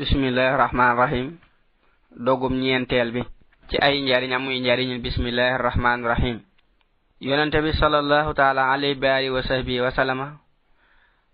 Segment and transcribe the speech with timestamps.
[0.00, 1.26] bismillahi rahmani rahim.
[2.16, 3.20] Dogum ñeenteel bi
[3.68, 6.36] ci ay njariñ amuy njariñ bismillahi rahmani rahim.
[7.20, 10.26] Yonente bi salallahu taala alayhi bi alihi wa sahbihi wa sallama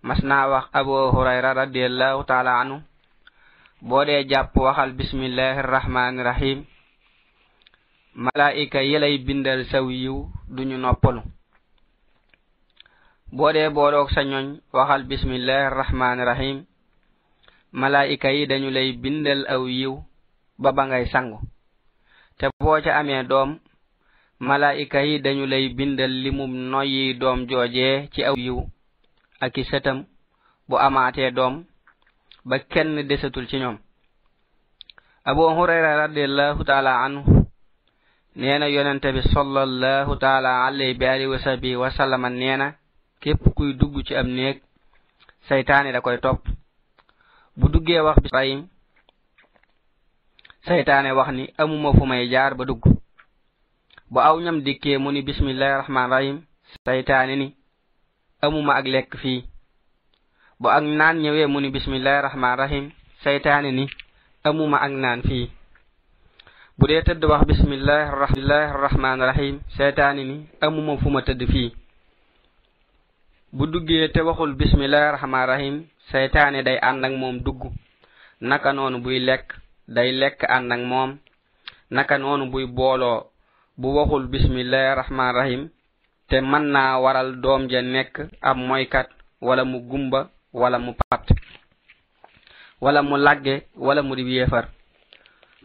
[0.02, 2.83] mas naa wax abu hurayra radiallahu taala anu
[3.80, 6.58] boo dee jàpp waxal bismillahi rahmani rahim
[8.19, 11.22] malaika yelay bindal saw yiw duñu noppalu.
[13.30, 16.56] Boo dee booloog sa ñoñ waxal bismillahi rahmani rahim
[17.73, 19.95] malaika yi dañu lay bindal aw yiw
[20.59, 21.38] ba ba ngay sangu.
[22.39, 23.59] Te boo ca amee doom
[24.41, 28.59] malaika yi dañu lay bindal limum noyyi doom joojee ci aw yiw
[29.41, 29.98] aki sëtam
[30.69, 31.65] bu amaatee doom
[32.48, 33.78] ba kenn desatul ci ñoom.
[35.25, 37.47] Abu hurayra radiallahu taala anhu
[38.37, 42.75] nee na yonente bi sallallahu taala alayhi bi alihi wa sahbihi wasallama nee na
[43.20, 44.62] képp kuy dugg ci am néeg
[45.48, 46.47] seytaane da koy topp.
[47.56, 48.60] Bu duggee wax bi rahim
[50.67, 52.84] saytaane wax ni amuma fu may jaar ba dugg.
[54.11, 56.36] Bu aw ñam dikkee mu ni bismillahi rahman rahim
[56.84, 57.47] saytaane ni
[58.44, 59.41] amuma ak lekk fii.
[60.61, 62.84] Bu ak naan ñëwee mu ni bismillahi rahman rahim
[63.25, 63.84] saytaane ni
[64.44, 65.50] amuma ak naan fii.
[66.78, 68.11] Bu dee tëdd wax bismillahi
[68.84, 71.69] rahman rahim saytaane ni amuma fu ma tëdd fii.
[73.52, 75.75] bu duggee te waxul bismillahi rahman rahim
[76.11, 77.62] seytaane day ànd ak moom dugg.
[78.41, 79.55] Naka noonu buy lekk
[79.88, 81.19] day lekk ànd ak moom.
[81.91, 83.27] Naka noonu buy booloo
[83.78, 85.69] bu waxul bismillahi rahman rahim
[86.28, 89.08] te mën naa waral doom ja nekk ab moykat
[89.41, 91.25] wala mu gumba wala mu pat
[92.81, 94.69] wala mu lagge wala mu dib yéefar.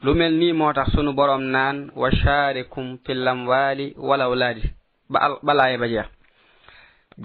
[0.03, 4.63] Lu mel nii moo tax sunu boroom naan wa shaarikum fi lamwaali wal awlaadi
[5.09, 6.20] ba balaay ba jeex.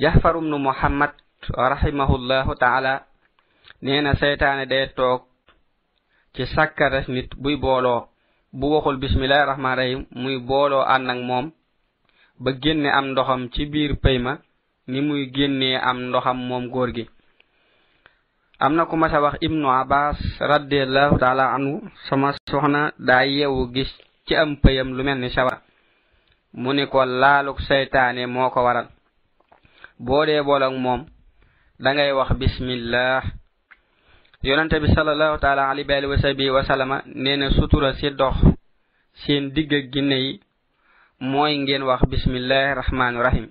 [0.01, 1.13] Jahfarum nu muhammad
[1.73, 2.95] rahimahullahu taala
[3.83, 5.23] nee seytaane day toog
[6.35, 8.09] ci sakkara nit buy booloo
[8.53, 11.47] bu waxul bismillahi rahmaan rahim muy booloo ànd ak moom
[12.43, 14.33] ba génne am ndoxam ci biir pëy ma
[14.89, 17.05] ni muy génnee am ndoxam moom góor gi.
[18.59, 21.75] Am na ku masa wax ibnu abbas radiallahu taala anhu
[22.09, 23.91] sama soxna daa yeewu gis
[24.27, 25.55] ci am pëyam lu mel ni sawa
[26.61, 28.89] mu ni ko laaluk seytaane moo ko waral.
[29.99, 31.07] Boo dee boolak moom
[31.79, 33.23] dangay wax bismillah.
[34.47, 38.37] Yonante bi salallahu taala wa alihi wa sahbihi wa sutura si dox
[39.25, 40.41] seen digg ak ginne yi
[41.21, 43.47] mooy ngeen wax bismillahi rahmani rahim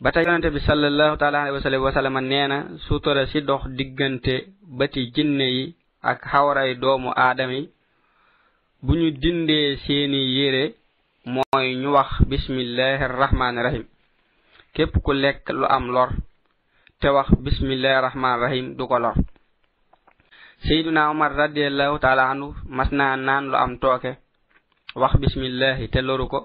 [0.00, 4.52] ba tey yonante bi salallahu taala alayhi wa wa sallama neena sutura si dox diggante
[4.78, 7.64] bati jinne yi ak xawray doomu aadama yi
[8.84, 10.74] bu ñu dindee seeni yére
[11.24, 13.84] mooy ñu wax bismillahi rahmani rahim
[14.76, 16.10] képp ku lekk lu am lor
[17.00, 19.14] te wax bismillahi rahman rahim du ko lor.
[20.68, 24.12] Seyduna omar radiallahu taala anhu mas naa naan lu am tooke
[24.94, 26.40] wax bismillahi te loru ko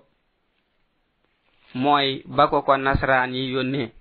[1.73, 3.91] mooy ba ko ko nasraan yi yónnee.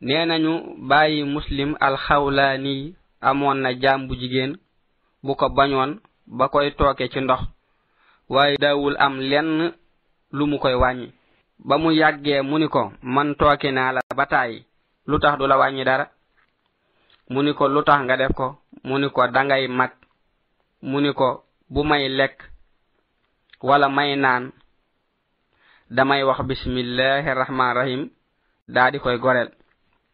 [0.00, 0.52] Nee nañu
[0.88, 4.52] bàyyi muslim alxawlaani amoon na jaam bu jigéen
[5.24, 7.40] bu ko bañoon ba koy tooke ci ndox
[8.28, 9.72] waaye daawul am lenn
[10.32, 11.17] lu mu koy wàññi.
[11.66, 14.64] ba mu yàggee mu ni ko man tooke naa la ba tàyyi
[15.08, 16.06] lu tax du la wàññi dara?
[17.30, 18.46] Mu ni ko lu tax nga def ko?
[18.84, 19.90] Mu ni ko dangay mag
[20.82, 22.36] mu ni ko bu may lekk
[23.62, 24.52] wala may naan
[25.90, 28.10] damay wax bismillahi rahman rahim
[28.68, 29.50] daa di koy goreel.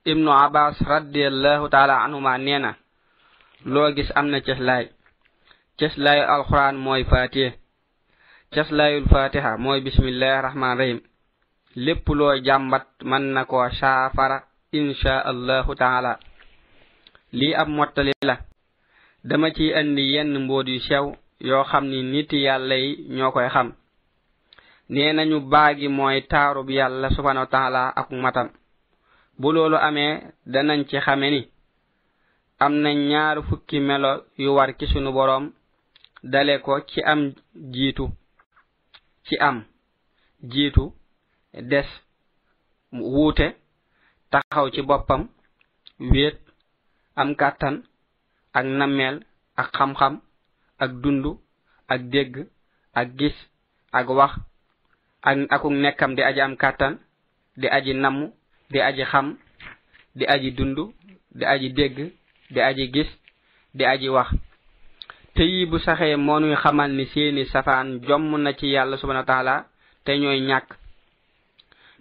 [0.04, 2.76] Ibnu abbas radiallahu taala anhuma nee na
[3.64, 4.88] loo gis am na ceslaay
[5.78, 7.50] ceslaayu alquran mooy fatiha
[8.54, 11.00] ceslaayul fatiha mooy bismillahi rahman rahim
[11.76, 14.42] lépp loo jàmbat mën na koo saafara
[14.72, 16.18] insha allahu taala.
[17.32, 18.36] Lii ab mottali la.
[19.24, 21.06] Dama ci andi yenn mbóot yu sew
[21.40, 23.72] yoo xam ni nit yàlla yi ñoo koy xam.
[24.88, 28.48] Nee nañu baagi mooy taarub yàlla subhanahu wa taala ak matam.
[29.38, 31.48] Bu loolu amee danañ ci xame ni
[32.60, 35.52] am na ñaar fukki melo yu war ci sunu boroom
[36.22, 37.32] dale ko ci am
[37.72, 38.08] jiitu.
[39.26, 39.64] Ci am
[40.42, 40.92] jiitu
[41.62, 41.86] des
[42.92, 43.54] wuute
[44.30, 45.28] taxaw ci boppam
[46.00, 46.38] wéet
[47.16, 47.82] am kàttan
[48.52, 49.16] ak nammeel
[49.56, 50.20] ak xam-xam
[50.78, 51.24] ak dund
[51.88, 52.34] ak dégg
[52.94, 53.36] ak gis
[53.92, 54.32] ak wax
[55.22, 56.98] ak akuk nekkam di aji am kàttan
[57.56, 58.30] di aji namm
[58.70, 59.36] di aji xam
[60.14, 60.78] di aji dund
[61.34, 61.96] di aji dégg
[62.50, 63.10] di aji gis
[63.74, 64.28] di aji wax.
[65.34, 69.66] Te yi bu saxee moonuy xamal ni seeni safaan jomm na ci yàlla subhanahu wa
[70.04, 70.83] te ñooy ñàkk.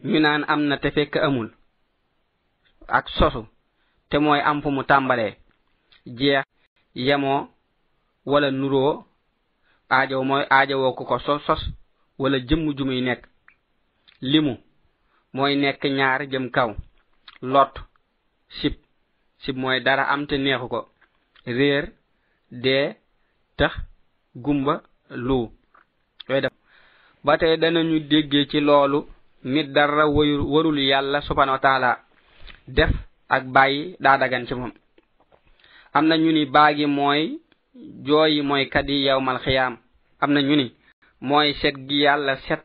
[0.10, 1.50] Ñu naan am na te fekk amul.
[2.98, 3.42] ak sosu
[4.10, 5.34] te mooy am fu mu tàmbalee.
[6.18, 6.46] jeex
[7.06, 7.48] yemoo
[8.32, 8.94] wala nuroo
[9.96, 11.62] aajow mooy aajowoo ko ko sos sos
[12.22, 13.22] wala jëmm jumuy nekk.
[14.32, 14.54] limu
[15.34, 16.70] mooy nekk ñaar jëm kaw.
[17.54, 17.74] lot
[18.58, 18.74] sib
[19.44, 20.80] sib mooy dara am te neexu ko.
[21.46, 21.86] réer
[22.52, 22.96] dee
[23.58, 23.74] tax
[24.36, 25.50] gumba lu
[27.24, 29.00] ba tey danañu déggee ci loolu
[29.44, 31.98] nit dara warul yàlla subhanahu wa taala
[32.68, 32.90] def
[33.30, 34.72] ak bàyyi daa dagan ci moom.
[35.94, 37.40] am na ñu ni baagi mooy
[38.06, 39.78] jooyi mooy yi yawmal xiyaam.
[40.22, 40.72] am na ñu ni
[41.22, 42.63] mooy set yàlla set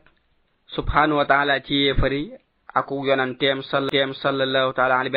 [0.75, 2.31] subhanahu wa taala ci yéefari
[2.73, 5.11] aku yonanteem sallam sallallahu taala alayhi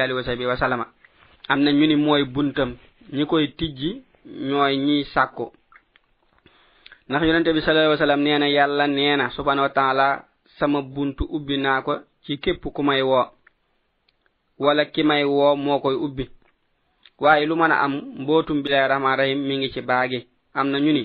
[2.35, 2.77] buntam.
[3.13, 5.53] ñi koy tijji ñooy ñiy sàkku.
[7.09, 9.69] ndax yonente bi sallallahu alayhi yàlla nee na subhanahu
[10.63, 11.93] sama buntu ubbi naa ko
[12.25, 13.27] ci képp ku may woo.
[14.63, 16.25] Wala ki may woo moo koy ubbi.
[17.23, 20.21] Waaye lu mën a am mbootum bilaay rahman rahim mi ngi ci baagi.
[20.55, 21.05] Am na ñu ni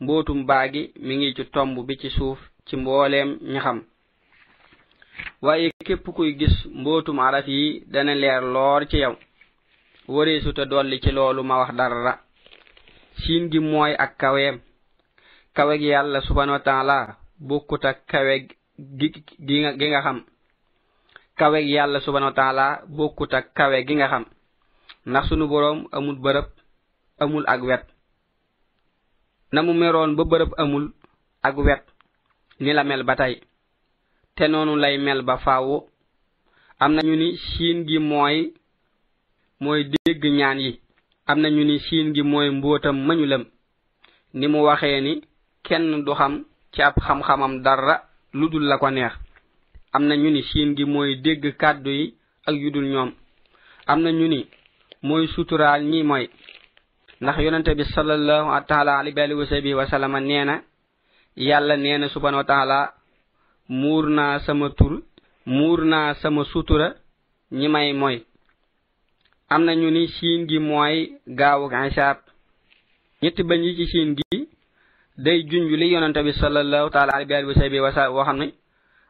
[0.00, 3.78] mbootum baagi mi ngi ci tomb bi ci suuf ci mbooleem ñaxam
[5.42, 9.14] waaye képp kuy gis mbootum araf yi dana leer loor ci yow.
[10.08, 12.14] Wareesu te dolli ci loolu ma wax dara.
[13.20, 14.56] Siin gi mooy ak kaweem.
[15.54, 17.16] Kaweg yàlla subhanahu wa taala
[17.48, 18.44] bokkut ak kaweg
[18.98, 19.08] gi
[19.46, 20.18] gi nga gi nga xam.
[21.38, 24.24] Kawe yàlla subhanahu wa taala bokkut ak kawe gi nga xam.
[25.08, 26.46] Ndax sunu boroom amul bërëb
[27.22, 27.84] amul ak wet.
[29.64, 30.84] Mu meroon ba bërëb amul
[31.42, 31.82] ak wet
[32.60, 33.34] ni la mel ba tey.
[34.36, 35.76] Te noonu lay mel ba faawu
[36.82, 38.52] am na ñu ni siin gi mooy
[39.60, 40.80] mooy dégg ñaan yi.
[41.26, 43.44] Am na ñu ni siin gi mooy mbóotam mañu lëm.
[44.34, 45.12] Ni mu waxee ni
[45.66, 47.96] kenn du xam ci ab xam-xamam dara.
[48.38, 49.12] lu dul la ko neex.
[49.94, 52.14] Am na ñu ni siin gi mooy dégg kàddu yi
[52.48, 53.10] ak yu dul ñoom.
[53.90, 54.40] Am na ñu ni
[55.02, 56.24] mooy suturaal ñi mooy.
[57.20, 60.54] Ndax yonente bi salallahu taala alayhi wa alihi sahbihi wa sallama nee na
[61.36, 62.78] yàlla nee na subhanahu wa taala
[63.68, 64.92] muur naa sama tur
[65.46, 66.88] muur naa sama sutura
[67.52, 68.18] ñi may mooy.
[69.48, 70.96] Am na ñu ni siin gi mooy
[71.26, 72.18] gaawuk isaab
[73.22, 74.45] ñetti bañ yi ci siin gi
[75.18, 78.46] day junj li yonente bi sallallahu taala alayhi wa sallam wa woo xam ne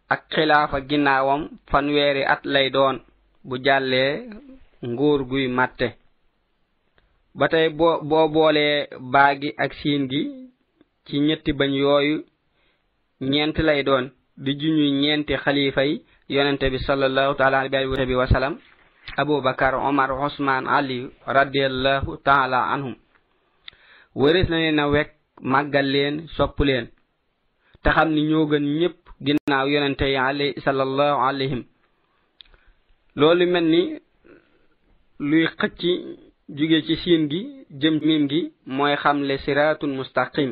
[0.08, 2.96] ak xilaafa ginnaawam fanweeri at lay doon
[3.44, 4.12] bu jàllee
[4.84, 5.88] nguur guy màtte.
[7.34, 10.22] Ba tey boo boo boolee baa gi ak siin gi
[11.06, 12.16] ci ñetti bañ yooyu
[13.20, 14.04] ñeent lay doon
[14.44, 18.54] di junj ñeenti xalifa yi yonente bi sallallahu taala alayhi wa sallam
[19.16, 22.94] abubakar omar osman ali radiallahu taala anhum.
[24.14, 26.86] Wëris na ne na wekk màggal leen sopp leen
[27.82, 31.64] te xam ni ñoo gën ñépp ginnaaw yonente yi alayhi sallallahu
[33.18, 33.82] loolu mel ni
[35.28, 35.80] luy xëcc
[36.56, 37.40] jóge ci siin gi
[37.80, 38.40] jëm miim gi
[38.76, 40.50] mooy xamle siratul mustaqim.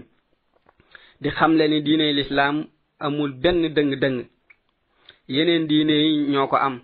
[1.21, 2.57] Di xamle ni diine lislaam
[3.07, 4.19] amul benn dëng-dëng.
[5.35, 6.77] Yeneen diine yi ñoo ko am.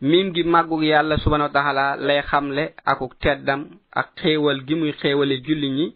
[0.00, 3.60] Miim gi màggug yàlla subhanahu wa taala lay xamle akuk teddam
[4.00, 5.86] ak xéewal gi muy xéewale julli ñi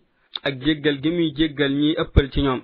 [0.47, 2.61] ak jéggal gi muy jéggal ñi ëppal ci ñoom.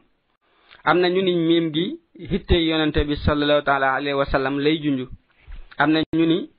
[0.84, 1.84] Am na ñu ni miim gi
[2.30, 5.00] hitte yonente bi sallallahu taala alayhi lay junj.
[5.78, 6.50] Am na ñu ni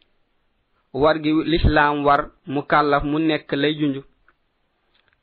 [0.93, 2.21] war gi lislaam war
[2.53, 3.95] mu kàllaf mu nekk lay junj.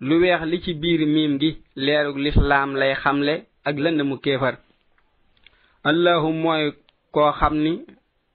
[0.00, 3.34] Lu weex li ci biir miim gi leerug lislaam lay xamle
[3.68, 4.54] ak lënd mu kéefar.
[5.84, 6.72] Allahu mooy
[7.12, 7.72] koo xam ni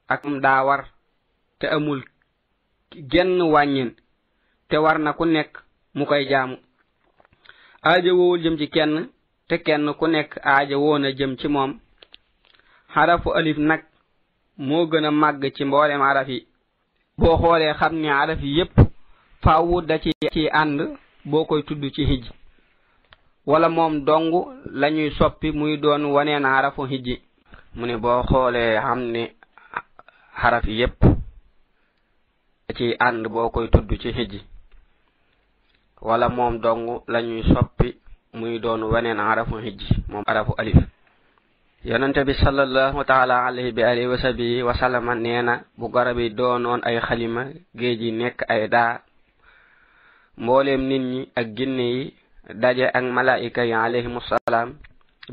[0.07, 0.81] ak daa war
[1.59, 2.01] te amul
[3.11, 3.91] genn wàññin
[4.69, 5.51] te war na ku nekk
[5.95, 6.55] mu koy jaamu.
[7.83, 8.93] Aaja woowul jëm ci kenn
[9.47, 10.75] te kenn ku nekk aaja
[11.07, 11.71] a jëm ci moom.
[12.93, 13.81] Xarafu alif nag
[14.57, 16.39] moo gën a màgg ci mboolem araf yi.
[17.17, 18.73] Boo xoolee xam ne araf yépp
[19.43, 19.95] faawu da
[20.61, 20.79] ànd
[21.25, 22.25] boo koy tudd ci hijj.
[23.45, 24.29] Wala moom dong
[24.81, 27.15] lañuy soppi muy doon waneen xarafu hijji
[27.75, 29.23] mu ne boo xoolee xam ni
[30.41, 31.01] xaraf yi yépp
[32.77, 34.39] ci ànd boo koy tudd ci hijji
[36.01, 37.95] wala moom dong lañuy soppi
[38.33, 40.77] muy doon weneen arafu hijji moom arafu alif.
[41.83, 46.29] Yonente bi salallahu taala alayhi bi alihi wasabi sabihi wa nee na bu garab yi
[46.29, 47.43] doonoon ay xalima
[47.75, 48.99] géej yi nekk ay daa
[50.37, 52.03] mbooleem nit ñi ak ginne yi
[52.61, 54.75] daje ak malaika yi alayhimu salaam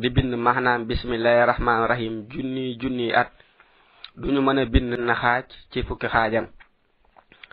[0.00, 3.30] di bind maanaam bismillahi rahmaani rahim junni junni at.
[4.16, 6.46] Duñu mën a bind na xaaj ci fukki xaajam.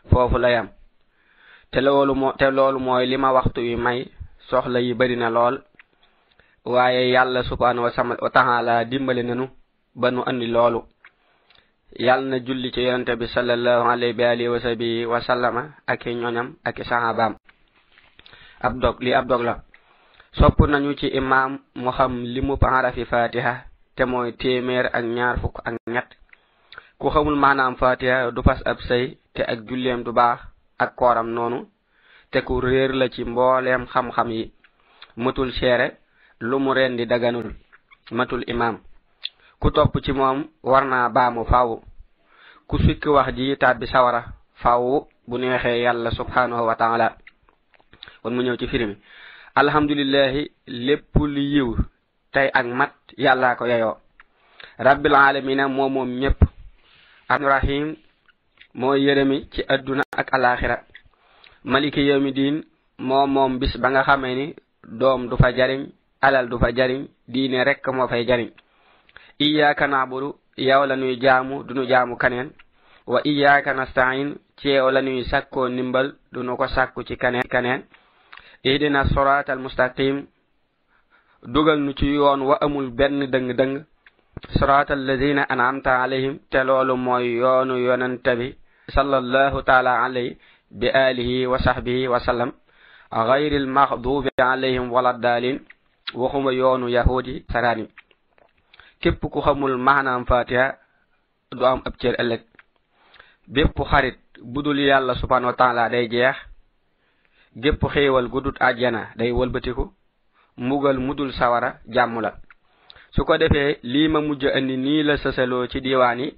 [0.10, 0.67] Foofu la yam.
[1.74, 4.00] te loolu mo te loolu mooy li ma waxtu wi may
[4.50, 5.56] soxla yi bari na lool.
[6.65, 7.89] Waaye yàlla subhanahu
[8.22, 9.50] wa taala dimbali nanu
[9.96, 10.80] ba nu andi loolu.
[12.00, 16.06] Yàlla na julli ci yonente bi sallallahu alayhi bi alihi wa sabi wa sallama ak
[16.06, 17.36] ñoñam ak sahabaam
[18.62, 19.56] ab dog li ab dog la.
[20.38, 23.65] Sopp nañu ci imam mu xam limu mu fatiha
[23.96, 26.10] te mooy téeméer ak ñaar fukk ak ñett.
[27.00, 30.52] Ku xamul maanaam fatiha du fas ab sëy te ak julleem du baax.
[30.80, 31.68] Ak kooram noonu
[32.32, 34.51] te ku réer la ci mbooleem xam-xam yi.
[35.15, 35.98] Matul seere
[36.39, 37.53] lu mu rendi daganul
[38.12, 38.80] matul imaam.
[39.60, 41.82] Ku topp ci moom war naa baamu faaw
[42.68, 44.22] ku sukki wax ji tàbbi sawara
[44.62, 47.18] faaw bu neexee yàlla subhanahu wa taala.
[48.24, 48.96] Mu ñëw ci firimi
[49.56, 51.70] alhamdulillahi lépp lu yiw
[52.34, 53.98] tey ak mat yàllaa ko yeyoo.
[54.80, 56.39] Rabbil alamina moo moom ñépp.
[57.30, 57.96] Arrahim
[58.80, 60.77] moo yërëmi ci adduna ak alaxira
[61.63, 62.63] maliki yawmi diin
[63.08, 64.56] moo moom bis ba nga xamee ni
[65.00, 65.82] doom du fa jariñ
[66.22, 68.50] alal du fa jariñ diine rekk moo fay jariñ
[69.39, 72.50] iyyaka na'budu yow la nuy jaamu du jaamu kaneen
[73.08, 77.48] wa iyyaka nasta'in ci yow la nuy sakko nimbal du nu ko sakku ci kaneen
[77.50, 77.82] kaneen
[78.63, 79.60] ihdina sirat al
[81.46, 83.84] dugal nu ci yoon wa amul benn dëng dëng
[84.58, 88.56] sirat alladina an'amta alayhim te loolu mooy yoonu yonante bi
[88.94, 90.38] sallallahu taala alayhi
[90.70, 92.52] bi alihi wa sahbihi wa sallam
[93.12, 95.61] غير المغضوب عليهم ولا الضالين
[96.14, 97.88] waxuma yoonu yahudi sarani
[99.00, 100.76] képp ku xamul maanaam fatiha
[101.52, 102.40] du am ab cër ëllëg
[103.49, 106.37] bépp xarit budul yàlla subhanahu wa taala day jeex
[107.56, 109.85] gépp xéewal gudut àjjana day wëlbatiku
[110.56, 112.32] mugal mudul sawara jàmm la
[113.14, 116.35] su ko defee lii ma mujj andi nii la sësaloo ci diwaan yi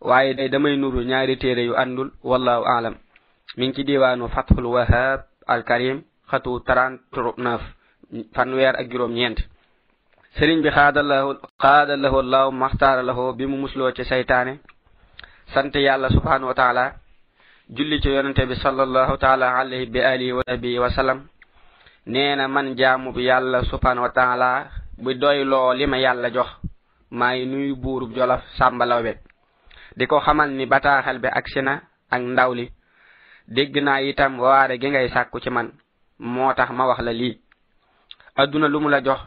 [0.00, 2.94] waaye day damay nuru ñaari téere yu àndul wallahu alam.
[3.56, 7.58] Mi ngi ci diwaanu fathul wahab al karim xatu 39
[8.34, 9.38] fanweer ak juróom ñeent
[10.36, 14.60] sëriñ bi xaadalahu xaadalahu allahu maxtaara lahu bi mu musloo ci saytaane
[15.54, 16.92] sant yàlla subhanahu wa taala
[17.68, 21.20] julli ci yonente bi sallallahu taala alayhi bi alihi wa sahbihi wa sallam.
[22.06, 26.48] Nee na man jaamu bi yàlla subhanahu wa taala bu doyloo li ma yàlla jox
[27.10, 29.12] maay nuyu buurub jolof sàmbalawbe
[29.98, 31.74] di ko xamal ni bataaxal bi agsi na
[32.14, 32.66] ak ndaw li
[33.54, 35.68] dégg naa itam waare gi ngay sàkku ci man.
[36.18, 37.34] Moo tax ma wax la lii.
[38.36, 39.20] Adduna lu mu la jox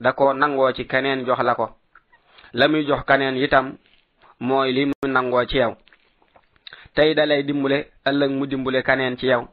[0.00, 1.66] da ko nangoo ci keneen jox la ko.
[2.52, 3.76] La muy jox keneen itam
[4.40, 5.72] mooy li mu nangoo ci yow.
[6.94, 9.48] Tey dalay dimbule ëllëg mu dimbule keneen ci yow.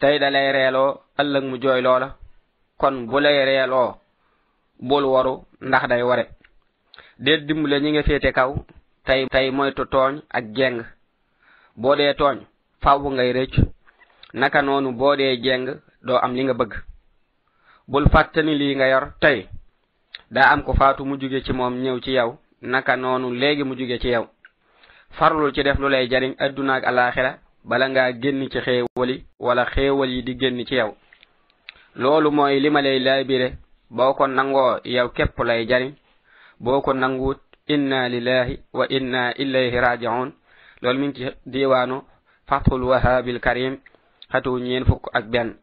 [0.00, 2.16] Tey dalay reeloo ëllëg mu jooy loola.
[2.78, 3.94] Kon bu lay reeloo
[4.80, 6.24] bul waru ndax day ware.
[7.18, 8.52] del dimbule ñi nga féete kaw
[9.06, 10.78] tey tey moytu tooñ ak jeng
[11.76, 12.36] boo dee tooñ
[12.82, 13.54] faaw ngay rëcc
[14.40, 15.66] naka noonu boo dee jeng
[16.06, 16.72] doo am li nga bëgg.
[17.88, 19.38] Bul fàttani lii nga yor tey.
[20.30, 22.30] Daa am ko faatu mu jóge ci moom ñëw ci yow.
[22.62, 24.24] Naka noonu léegi mu jóge ci yow.
[25.16, 29.24] Farlul ci def lu lay jariñ adduna ak alaxira bala ngaa génn ci xéewal yi
[29.38, 30.90] wala xéewal yi di génn ci yow.
[31.94, 33.48] Loolu mooy li ma lay laabire.
[33.90, 35.92] Boo ko nangoo yow képp lay jariñ.
[36.60, 40.32] Boo ko nanguut inna lillahi wa inna ilayhi rajiun
[40.82, 42.02] loolu mi ngi ci diwaanu
[42.48, 43.78] fathul wahabil karim
[44.32, 45.54] xatu ñeen fukk ak benn.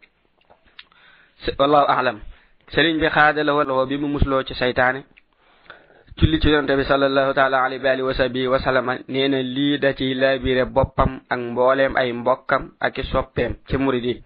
[1.59, 2.19] Wallahu alam.
[2.73, 5.03] Sëriñ bi xaadalawoo lawoo bi mu musloo ci saytaane
[6.17, 9.41] julli ci yonente bi sallallahu taala alayhi wa alihi wa sahbihi wa sallama nee na
[9.41, 14.23] lii da ciy laabire boppam ak mbooleem ay mbokkam ak i soppeem ci murid yi.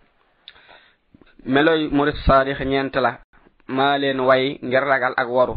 [1.45, 3.19] Meloy murid saadix ñeent la.
[3.67, 5.55] Maa leen way ngir ragal ak waru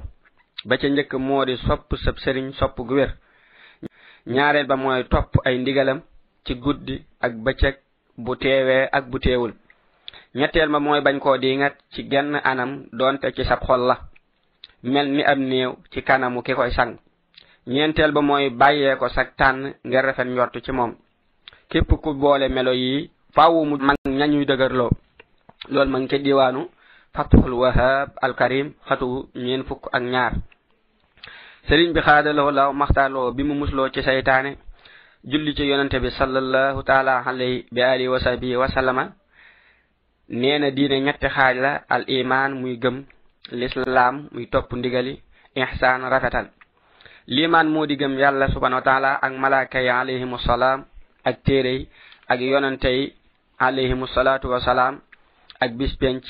[0.68, 3.10] ba ca njëkk moo di sopp sab sëriñ sopp gu wér.
[4.34, 6.00] Ñaareel ba mooy topp ay ndigalam
[6.44, 7.76] ci guddi ak bëccëg
[8.24, 9.52] bu teewee ak bu teewul.
[10.34, 13.96] Ñetteel ma mooy bañ koo diingat ci genn anam doonte ci sab xol la.
[14.82, 16.92] Mel ni ab néew ci kanamu ki koy sang.
[17.66, 20.92] Ñeenteel ba mooy bàyyee ko sag tànn ngir rafet njortu ci moom.
[21.70, 24.90] Képp ku boole melo yi faawu mu mag ñañuy dëgërloo.
[25.70, 26.68] Loolu ma ngi ca diwaanu
[27.14, 30.32] fathul wahab alkarim xatu ñeen fukk ak ñaar.
[31.68, 34.50] sëriñ bi xaadaloo law maxtaaloo bi mu musloo ci saytaane
[35.30, 39.04] julli ci yonante bi sallallahu taala alayhi bi alihi wa sahbihi wa sallama
[40.28, 42.96] nee na diine ñetti xaaj la al iman muy gëm
[43.60, 45.14] lislaam muy topp ndigali
[45.56, 46.46] ihsaan rafetal.
[47.26, 50.84] Liman moo di gëm yàlla subhanahu wa taala ak malaaka yi alayhimu salaam
[51.24, 51.88] ak téere yi
[52.28, 53.12] ak yonante yi
[53.58, 55.00] alayhimu salaatu wa salaam
[55.60, 56.24] ak bis penc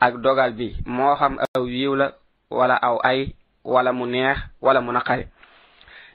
[0.00, 0.74] ak dogal bi.
[0.86, 2.12] Moo xam aw yiw la
[2.50, 3.32] wala aw ay
[3.64, 5.26] wala mu neex wala mu naqari.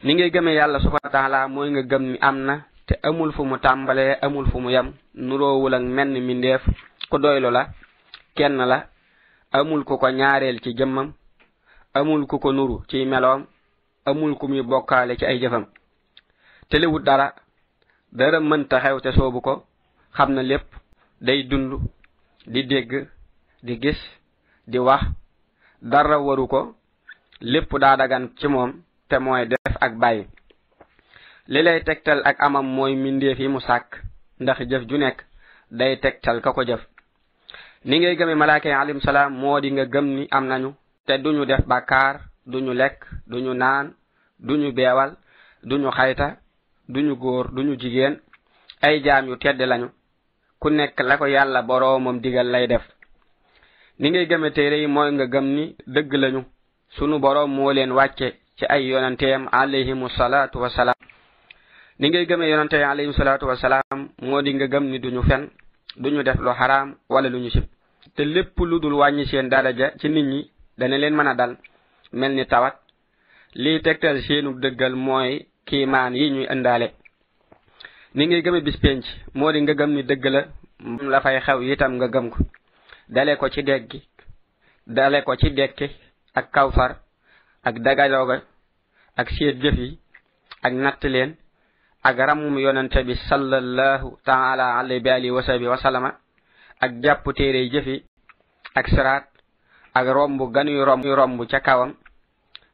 [0.04, 2.56] Ni ngay gëmee yàlla subhanahu wa taala mooy nga gëm ni am na
[2.88, 6.62] te amul fu mu tàmbalee amul fu mu yem nuroowul ak menn mindeef
[7.10, 7.68] ku doylu la
[8.36, 8.86] kenn la
[9.52, 11.14] amul ku ko ñaareel ci jëmmam
[11.94, 13.46] amul ku ko nuru ci meloom
[14.06, 15.66] amul ku muy bokkaale ci ay jëfam.
[16.70, 17.34] Te dara
[18.12, 19.54] dara mënta xew te soobu ko
[20.16, 20.66] xam na lépp
[21.22, 21.72] day dund
[22.48, 22.92] di dégg
[23.64, 24.00] di gis
[24.68, 25.02] di wax
[25.82, 26.76] dara waru ko
[27.42, 28.72] lépp daa dagan ci moom
[29.10, 30.28] te mooy def ak bàyyi.
[31.48, 34.02] li lay tegtal ak amam mooy mindeef yi mu sàkk
[34.40, 35.24] ndax jëf ju nekk
[35.72, 36.82] day tegtal ka ko jëf.
[37.86, 40.74] ni ngay gëme malaaka yi moo di nga gëm ni am nañu
[41.06, 43.94] te duñu def bàkkaar duñu lekk duñu naan
[44.40, 45.12] duñu beewal
[45.64, 46.38] duñu xayta
[46.90, 48.20] duñu góor duñu jigéen.
[48.82, 49.90] ay jaam yu tedd lañu.
[50.60, 52.84] ku nekk la ko yàlla boroomam digal lay def.
[54.00, 56.44] ni ngay gëme téere yi mooy nga gëm ni dëgg lañu.
[56.98, 58.28] Sunu boroom moo leen wàcce
[58.58, 60.98] ci ay yonanteem alayhimu salaatu wasalaam
[62.00, 65.50] ni ngay gëme yonante alayhim salaatu wasalaam moo di nga gëm ni duñu fen
[65.98, 67.64] duñu def lu xaraam wala lu ñu sib.
[68.16, 71.58] te lépp lu dul wàññi seen daraja ci nit ñi dana leen mën a dal.
[72.14, 72.76] mel ni tawat.
[73.56, 76.88] liy tegtal seenu dëggal mooy kiimaan yi ñuy ëndaale.
[78.16, 80.42] ni ngay gëme bis penc moo di nga gëm ni dëgg la
[81.10, 82.38] la fay xew itam nga gëm ko.
[83.10, 84.02] dale ko ci deggi
[84.86, 85.88] dale ko ci dekki
[86.40, 86.92] ak kawfar
[87.68, 88.38] ak dagalooga
[89.20, 89.90] ak seet jëf yi
[90.66, 91.32] ak natt leen
[92.08, 95.68] ak ramum yonante bi sallallahu taala alayhi bi
[96.84, 97.96] ak jàpp téere jëfi
[98.76, 99.26] ak siraat
[99.98, 101.94] ak romb ganuy romb ca kawam.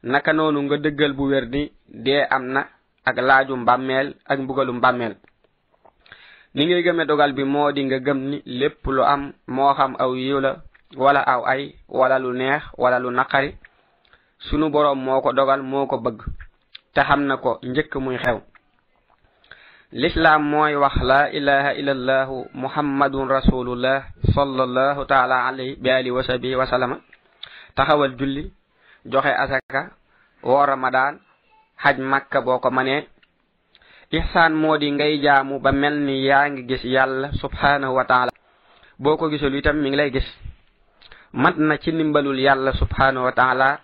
[0.04, 1.62] Naka noonu nga dëggal bu wér ni
[2.04, 2.62] dee am na
[3.08, 5.14] ak laaju mbàmmeel ak mbugalu mbàmmeel.
[6.54, 9.22] Ni ngay gëme dogal bi moo di nga gëm ni lépp lu am
[9.54, 10.52] moo xam aw yiw la
[10.96, 13.54] wala aw ay wala lu neex wala lu naqari
[14.50, 16.20] sunu boroom moo ko dogal moo ko bëgg
[16.94, 18.38] te xam na ko njëkk muy xew.
[19.92, 23.98] L'islam mooy wax laa ilaha illallahu muhammadun rasulullah
[24.34, 26.96] sallallahu taala alayhi bi alihi wa sahbihi wa sallama.
[27.76, 28.52] Taxawal julli
[29.06, 29.90] joxe asaka
[30.42, 31.18] woor ramadaan
[31.82, 33.06] xaj makka boo ko manee
[34.10, 38.28] ihsaan moo di ngay jaamu ba mel ni yaa ngi gis yàlla subhanahu wa
[38.98, 40.26] boo ko gisul itam mi ngi lay gis.
[41.34, 43.80] mat na ci ndimbalul yàlla subhanahu wa taala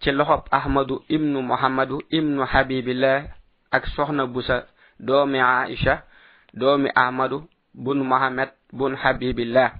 [0.00, 3.28] ci loxob ahmadu ibnu muhammadu ibnu habibillah
[3.70, 4.64] ak soxna busa
[4.98, 6.02] doomi aisha
[6.54, 9.72] doomi ahmadu bun muhammad bun habibillah.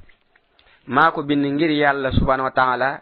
[0.87, 3.01] Maa ko bind ngir yàlla subhanahu wa taala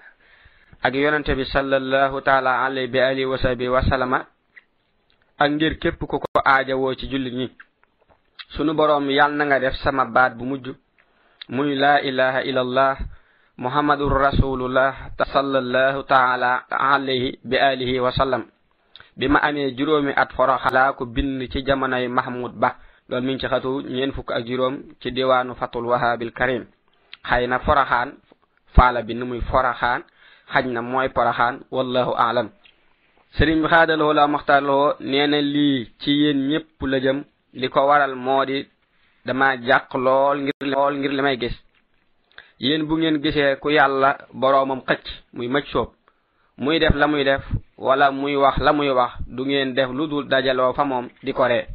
[0.82, 4.26] ak yonente bi sallallahu taala alayhi bi alihi wa sahbi wa salama
[5.38, 7.50] ak ngir képp ku ko aajawoo ci jullit ñi.
[8.54, 10.68] Sunu boroom yàl na nga def sama baat bu mujj
[11.48, 12.96] muy la ilaha illallah
[13.58, 18.44] muhammadun rasulullah sallallahu taala alayhi bi alihi wa sallam
[19.16, 22.76] bi ma amee juróomi at foroxa laa ko bind ci jamonoy mahmud ba
[23.08, 26.66] loolu mi ngi ci xatu ñeen fukk ak juróom ci diwaanu fatul wahabil karim
[27.28, 28.12] xëy na foroxaan
[28.74, 30.02] faala bi ni muy foroxaan
[30.52, 32.48] xaj na mooy poroxaan wallahu aalam
[33.38, 37.18] sëriñ bi xaadaloo la maxtarloo nee na lii ci yéen ñépp la jëm
[37.60, 38.66] li ko waral moo di
[39.24, 41.54] dama jàq lool ngir lool ngir li may gis
[42.60, 45.88] yéen bu ngeen gisee ku yàlla boroomam xëcc muy mëc soob
[46.56, 47.42] muy def la muy def
[47.76, 51.32] wala muy wax la muy wax du ngeen def lu dul dajaloo fa moom di
[51.32, 51.66] ko ree.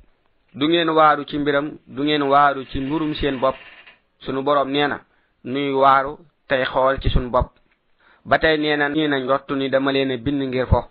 [0.53, 3.55] Du ngeen waaru ci mbiram du ngeen waaru ci mburum seen bopp.
[4.19, 4.99] Sunu boroom nee na
[5.43, 7.51] nuy waaru tey xool ci sunu bopp.
[8.25, 10.85] Ba tey nee na nii nañ njott ni dama leen bind ngir fo.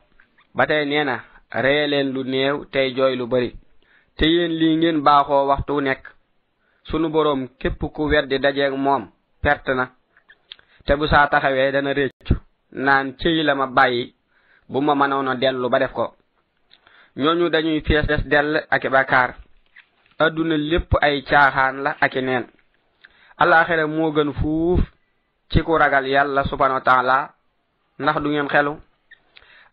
[0.55, 1.21] Ba tey nee na
[1.51, 3.57] ree leen lu néew tey jooy lu bari.
[4.17, 6.03] Te yéen lii ngeen baaxoo waxtu nekk.
[6.85, 9.09] Sunu boroom képp ku weddi dajeeg moom
[9.43, 9.91] perte na.
[10.87, 12.35] Te bu saa taxawee dana réccu
[12.73, 14.15] naan cëy la ma bàyyi
[14.69, 16.15] bu ma mënoon a dellu ba def ko.
[17.17, 19.31] Ñooñu dañuy fees dell ak i bàkkaar.
[20.19, 22.45] Adduna lépp ay caaxaan la ak i neen.
[23.39, 24.81] Alaxira moo gën fuuf
[25.51, 27.31] ci ku ragal yàlla subhanahu wa taala.
[27.99, 28.73] Ndax du ngeen xelu?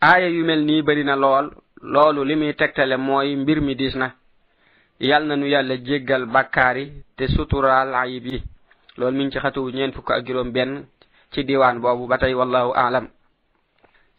[0.02, 1.52] Aaya yu mel nii bari na lool.
[1.82, 4.12] Loolu li muy tegtale mooy mbir mi diis na.
[5.00, 6.78] Yal na nu yàlla jéggal bàkkaar
[7.18, 8.44] te suturaal ayib yi.
[8.98, 10.86] loolu mi ngi ci xatu ñeen fukk ak juróom benn
[11.32, 13.08] ci diwaan boobu ba tey wallahu aalam.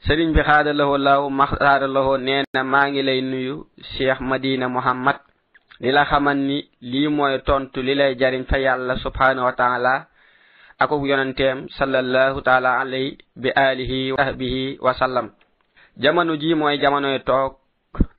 [0.06, 4.68] Sëriñ bi xaada lahoo laaw maxaada lahoo nee na maa ngi lay nuyu cheikh madina
[4.68, 5.16] muhammad.
[5.80, 10.06] Li la xamal ni lii mooy tontu li lay jariñ fa yàlla subhanahu wa taala
[10.78, 15.26] akub yonanteem sallallahu taala alay bi alihi wa sahbihi wa sallam.
[15.96, 17.52] Jamono ji mooy jamonoy toog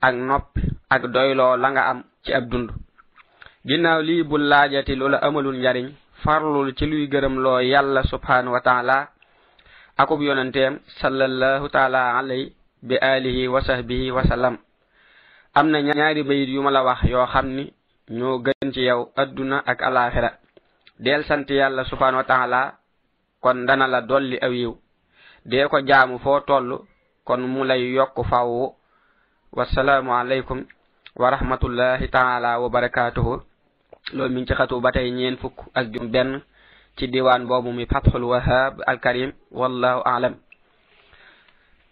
[0.06, 2.70] ak noppi ak doyloo la nga am ci ab dund.
[3.66, 5.86] Ginnaaw lii bu laajati loola amalul njariñ
[6.24, 9.08] farlul ci luy gërëm loo yàlla subhanahu wa taala
[9.96, 14.58] akub yonanteem sallallahu taala alayhi bi alihi wa sahbihi wa sallam.
[15.54, 17.72] Am na ñaari bayit yu ma la wax yoo xam ni
[18.10, 20.30] ñoo gën ci yow adduna ak alaxira
[20.98, 22.60] del sant yàlla subhanahu wa taala
[23.40, 24.74] kon dana la dolli aw yiw.
[25.44, 26.86] Dee ko jaamu foo toll
[27.24, 28.74] kon mu lay yokk fawwu
[29.52, 30.64] wasalaamu alaykum
[31.16, 33.42] wa rahmatullahi taala wa barakatuhu
[34.12, 36.40] loolu mi ngi ci xatu ba tey ñeen fukk ak jum benn
[36.96, 40.34] ci diwaan boobu mi fathul wahab alkarim wallahu alam.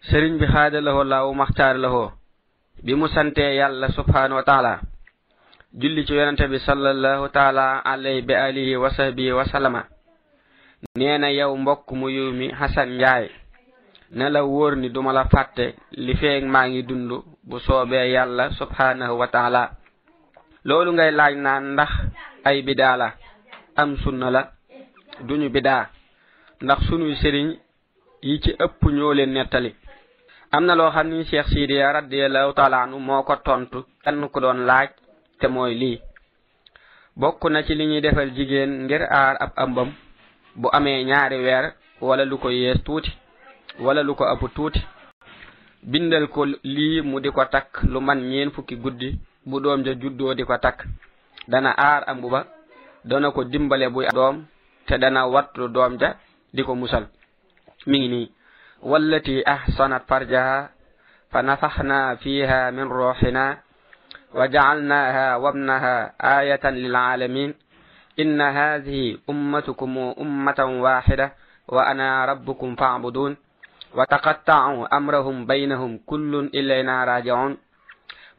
[0.09, 2.11] Sëriñ bi xaada lahoo laaw maxtaar lahoo
[2.85, 4.81] bi mu santee yàlla subhanahu wa taala
[5.81, 9.83] julli ci yonante bi sallallahu taala alayhi bi alihi wa sahbihi wa sallama
[10.97, 13.29] nee na yow mbokk mu yiw mi xasan njaay
[14.11, 15.75] na la wóor ni duma la fàtte
[16.05, 17.11] li feeg maa ngi dund
[17.49, 19.63] bu soobee yàlla subhanahu wa taala
[20.69, 21.91] loolu ngay laaj naan ndax
[22.49, 23.09] ay bidaa la
[23.81, 24.43] am sunna la
[25.29, 25.85] duñu bidaa.
[26.65, 27.49] Ndax sunuy sëriñ
[28.27, 29.71] yi ci ëpp ñoo leen nettali.
[30.55, 34.41] Am na loo xam ni cheikh sidiya radiallahu taala anu moo ko tontu kenn ku
[34.41, 34.89] doon laaj
[35.41, 35.99] te mooy lii.
[37.21, 39.91] Bokk na ci li ñuy defal jigéen ngir aar ab ëmbam
[40.61, 41.65] bu amee ñaari weer
[42.01, 43.11] wala lu ko yees tuuti
[43.85, 44.81] wala lu ko ëpp tuuti.
[45.83, 49.95] Bindal ko lii mu di ko takk lu man ñeen fukki guddi bu doom ja
[49.95, 50.85] juddoo di ko takk
[51.49, 52.41] dana aar ambu ba
[53.05, 54.45] dana ko dimbale buy doom
[54.87, 56.17] te dana wattu doom ja
[56.55, 57.07] di ko musal
[57.87, 58.27] mi ngi nii
[58.83, 60.69] wallati ahsanat farjaha
[61.31, 63.63] fa nafaxna fiha min ruuxina
[64.35, 67.55] wa jacalnaha wabnaha ayatan lilcalamin
[68.17, 71.31] inna hadihi ummatukum ummatan waxida
[71.69, 72.75] wa ana rabbukum
[73.97, 77.57] wa taqattacu amrahum baynahum kullun ilayna rajiun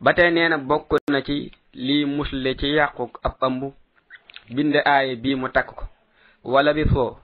[0.02, 3.62] ba tey nee na bokk na ci lii musle ci yàqu ab ëmb
[4.56, 5.84] bind aaye bii mu takk ko.
[6.44, 7.18] Wala bi foo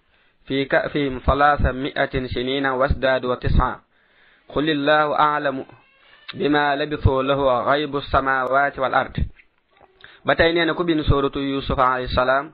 [0.46, 3.80] fi kafihim salaasa mi'atin sinina wasdaad wa tisaa.
[4.48, 5.64] Qul illahu aalamu
[6.38, 9.16] bima labithoo lahu gaybu samawati wal ard.
[10.26, 12.52] Ba tey nee na ku bind sooratu yusuf alayhi salaam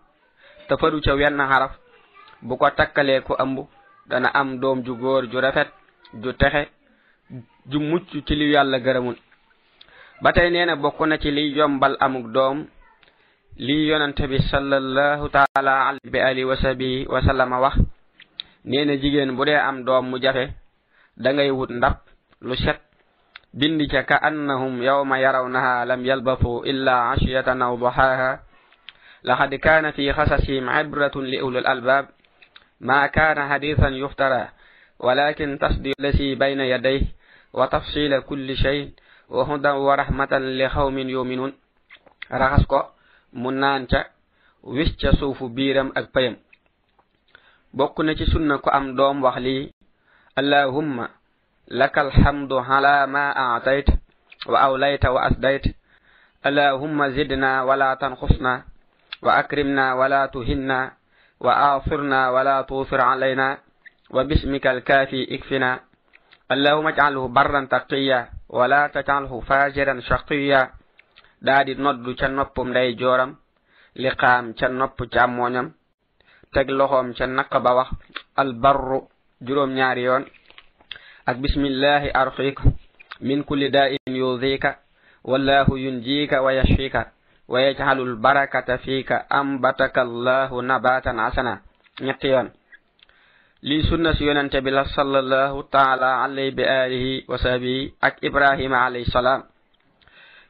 [0.68, 1.72] te faru ca wenn xaraf
[2.42, 3.58] bu ko takkalee ku ëmb
[4.10, 5.70] dana am doom ju góor ju rafet
[6.14, 6.68] ju texe
[7.70, 9.16] ju mucc ci li yàlla gërëmul.
[13.88, 17.76] Yonante bi sallallahu taala bi alihi wa sahbihi wa sallama wax
[18.66, 20.54] neena jigéen bu dee am doom mu jafe
[21.18, 22.04] da ngay wut ndab
[22.42, 22.80] lu set
[23.54, 28.40] bindi ca ka annahum yawma yarawnaha lam yalbathu illa ashiyatan aw duhaha
[29.24, 32.06] لقد كان في خصصهم عبرة لأولي الألباب
[32.80, 34.48] ما كان حديثا يفترى
[35.00, 37.02] ولكن تصديق الذي بين يديه
[37.54, 38.90] وتفصيل كل شيء
[39.30, 41.52] وهدى ورحمة لقوم يؤمنون
[42.32, 42.82] رخصكو
[43.34, 44.10] mu naan ca
[44.66, 46.36] wis ca suufu biiram ak payam
[47.74, 49.70] bokk na ci sunna ko am doom wax lii
[50.36, 51.10] allahumma
[51.70, 53.86] laka alhamdu ala ma aatayt
[54.50, 55.76] wa awlayta wa asdayt
[56.42, 58.66] allahumma zidna wala tanqusna
[59.22, 60.98] wa akrimna wala tuhinna
[61.40, 63.58] wa aafirna wala tuufir alayna
[64.10, 65.86] wa bismika alkaafi ikfina
[66.50, 70.72] allahumma ijcalhu barran taqiya wala tajcalhu fajiran shaqiya
[71.42, 73.36] daa di noddu ca noppum ndey jooram
[73.96, 75.68] liqaam ca nopp càmmooñam
[76.54, 77.90] teg loxoom ca naq ba wax
[78.36, 79.00] albarru
[79.46, 80.26] juróom ñaari yoon
[81.26, 82.64] ak bismillahi arqiika
[83.22, 84.80] min kulli daa'in yudhiika
[85.24, 87.12] wallahu yunjiika wa yashfika
[87.48, 91.62] wa yajcalu lbarakata fiika ambataka allahu nabatan hasana
[92.02, 92.50] ñetti yoon
[93.62, 98.86] lii sunna si yonente bi la sallallahu taala alayhi bi alihi wa sahbihi ak ibrahima
[98.86, 99.44] alayhi salaam.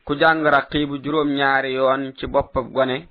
[0.06, 3.08] Ku jàng raqiibu juróom ñaari yoon ci boppam gone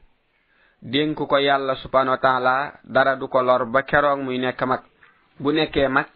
[0.83, 4.83] dénk ko yàlla subhanahu wa taala dara du ko lor ba keroog muy nekk mag.
[5.41, 6.07] Bu nekkee mag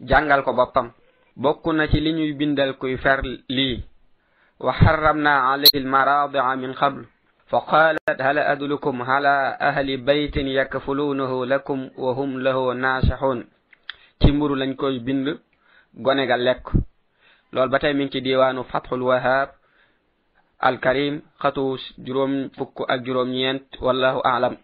[0.00, 0.92] jàngal ko boppam.
[1.36, 3.82] Bokk na ci li ñuy bindal kuy fer lii.
[4.60, 7.02] Wa harramna alayhi almaradia min qabl.
[7.48, 13.44] فقالت هل أدلكم على أهل بيت يكفلونه لكم وهم له ناصحون
[14.24, 15.26] ci mburu lañ koy bind
[15.94, 16.64] gone ga lekk
[17.52, 19.48] loolu ba tey mi ngi ci diwaanu fathul wahab
[20.58, 24.56] al karim xatu juróom fukk ak juróom ñeent wallahu aalam